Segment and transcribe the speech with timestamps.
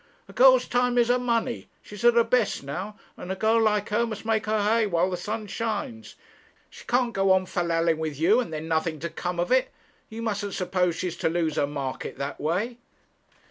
[0.27, 1.69] 'A girl's time is her money.
[1.83, 5.11] She's at her best now, and a girl like her must make her hay while
[5.11, 6.15] the sun shines.
[6.71, 9.69] She can't go on fal lalling with you, and then nothing to come of it.
[10.09, 12.79] You mustn't suppose she's to lose her market that way.'